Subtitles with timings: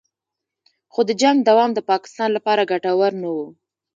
[0.93, 3.37] خو د جنګ دوام د پاکستان لپاره ګټور نه و